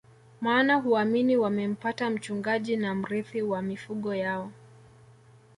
[0.41, 4.51] Maana huamini wamempata mchungaji na mrithi wa mifugo yao